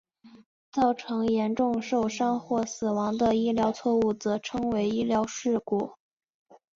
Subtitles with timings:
[0.71, 5.93] 造成严重受伤或死亡的医疗错误则称为医疗事故。